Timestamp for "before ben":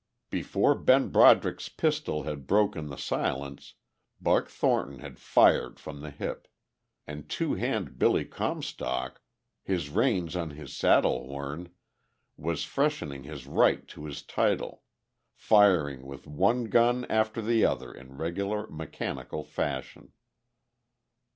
0.31-1.09